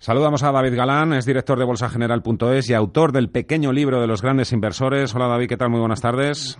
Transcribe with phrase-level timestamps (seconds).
[0.00, 4.22] Saludamos a David Galán, es director de bolsageneral.es y autor del pequeño libro de los
[4.22, 5.12] grandes inversores.
[5.12, 5.70] Hola David, ¿qué tal?
[5.70, 6.56] Muy buenas tardes.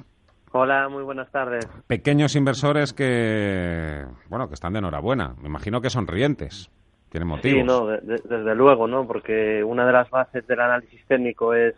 [0.51, 1.65] Hola, muy buenas tardes.
[1.87, 5.37] Pequeños inversores que, bueno, que están de enhorabuena.
[5.41, 6.69] Me imagino que sonrientes.
[7.10, 7.60] Tienen motivos.
[7.60, 9.06] Sí, no, desde luego, ¿no?
[9.06, 11.77] Porque una de las bases del análisis técnico es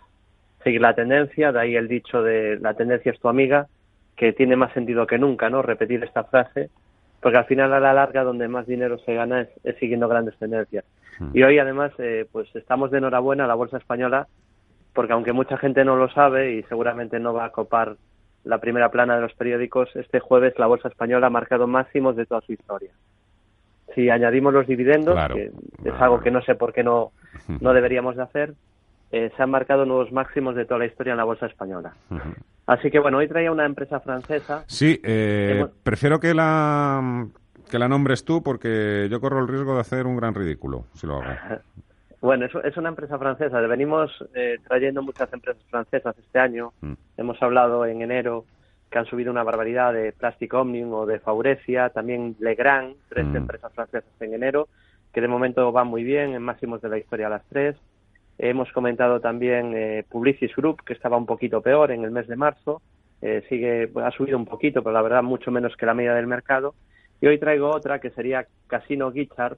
[0.65, 3.66] seguir la tendencia, de ahí el dicho de la tendencia es tu amiga,
[4.16, 5.60] que tiene más sentido que nunca, ¿no?
[5.60, 6.70] Repetir esta frase,
[7.20, 10.87] porque al final a la larga donde más dinero se gana es siguiendo grandes tendencias.
[11.19, 11.30] Mm.
[11.34, 14.29] Y hoy además eh, pues estamos de enhorabuena a la bolsa española
[14.93, 17.96] porque aunque mucha gente no lo sabe y seguramente no va a copar
[18.45, 22.26] la primera plana de los periódicos, este jueves la bolsa española ha marcado máximos de
[22.26, 22.90] toda su historia.
[23.95, 25.52] Si añadimos los dividendos, que
[25.85, 27.13] es algo que no sé por qué no,
[27.60, 28.54] no deberíamos de hacer,
[29.10, 31.92] eh, se han marcado nuevos máximos de toda la historia en la bolsa española.
[32.66, 34.65] Así que bueno, hoy traía una empresa francesa.
[34.68, 37.26] Sí, eh, prefiero que la
[37.71, 41.07] que la nombres tú porque yo corro el riesgo de hacer un gran ridículo si
[41.07, 41.60] lo hago.
[42.21, 43.59] Bueno, es, es una empresa francesa.
[43.60, 46.74] Venimos eh, trayendo muchas empresas francesas este año.
[46.82, 46.93] Mm.
[47.16, 48.45] Hemos hablado en enero
[48.91, 53.37] que han subido una barbaridad de Plastic Omnium o de Faurecia, también Legrand, tres mm.
[53.37, 54.68] empresas francesas en enero,
[55.15, 57.76] que de momento van muy bien, en máximos de la historia las tres.
[58.37, 62.37] Hemos comentado también eh, Publicis Group, que estaba un poquito peor en el mes de
[62.37, 62.82] marzo.
[63.23, 66.26] Eh, sigue, ha subido un poquito, pero la verdad mucho menos que la media del
[66.26, 66.75] mercado.
[67.21, 69.56] Y hoy traigo otra que sería Casino Guichard,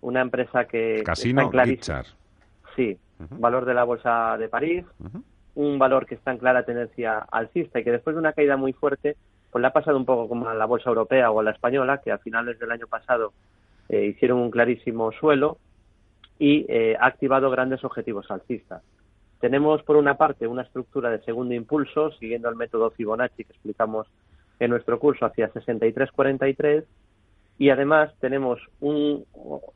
[0.00, 2.04] una empresa que Casino está
[2.76, 2.98] Sí,
[3.30, 4.84] valor de la bolsa de París,
[5.54, 8.72] un valor que está en clara tendencia alcista y que después de una caída muy
[8.72, 9.16] fuerte,
[9.50, 12.00] pues le ha pasado un poco como a la bolsa europea o a la española,
[12.02, 13.32] que a finales del año pasado
[13.88, 15.58] eh, hicieron un clarísimo suelo
[16.38, 18.82] y eh, ha activado grandes objetivos alcistas.
[19.40, 24.08] Tenemos, por una parte, una estructura de segundo impulso, siguiendo el método Fibonacci que explicamos
[24.60, 26.84] en nuestro curso hacia 63-43
[27.58, 29.24] y además tenemos un,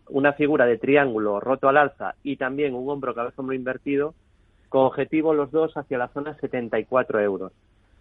[0.09, 4.15] una figura de triángulo roto al alza y también un hombro cabeza hombro invertido
[4.69, 7.53] con objetivo los dos hacia la zona 74 euros.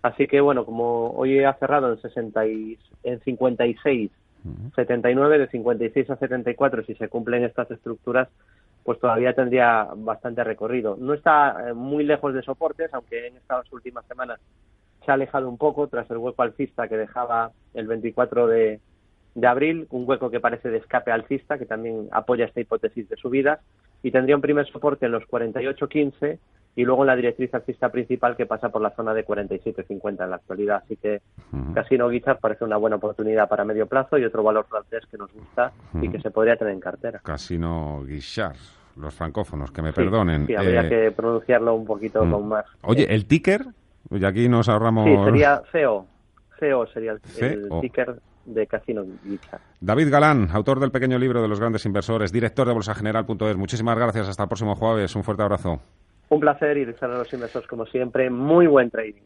[0.02, 4.12] Así que bueno, como hoy ha cerrado en, 60 en 56,
[4.76, 8.30] 79, de 56 a 74, si se cumplen estas estructuras,
[8.84, 10.96] pues todavía tendría bastante recorrido.
[10.98, 14.40] No está eh, muy lejos de soportes, aunque en estas últimas semanas
[15.08, 18.82] se ha alejado un poco tras el hueco alcista que dejaba el 24 de,
[19.42, 23.62] abril, un hueco que parece de escape alcista, que también apoya esta hipótesis de subida,
[24.04, 26.40] y tendría un primer soporte en los 48.15
[26.76, 30.36] y luego la directriz alcista principal que pasa por la zona de 47.50 en la
[30.36, 30.82] actualidad.
[30.84, 31.22] Así que
[31.74, 35.32] Casino Guichard parece una buena oportunidad para medio plazo y otro valor francés que nos
[35.32, 37.22] gusta y que se podría tener en cartera.
[37.24, 38.58] Casino Guichard,
[38.98, 40.48] los francófonos, que me perdonen.
[40.48, 42.32] Sí, habría eh, que pronunciarlo un poquito mm.
[42.32, 42.66] con más.
[42.82, 43.68] Oye, ¿el ticker?
[44.12, 45.06] Y aquí nos ahorramos...
[45.06, 46.06] Sí, sería CEO.
[46.60, 49.04] CEO sería el, ticker de Casino.
[49.80, 53.58] David Galán, autor del pequeño libro de los grandes inversores, director de bolsageneral.es.
[53.58, 54.30] Muchísimas gracias.
[54.30, 55.16] Hasta el próximo jueves.
[55.16, 55.82] Un fuerte abrazo.
[56.30, 59.22] Un placer y desear a los inversores, como siempre, muy buen trading.